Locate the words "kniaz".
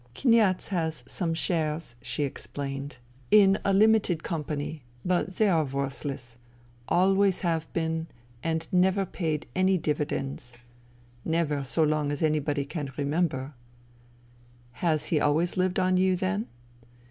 0.15-0.69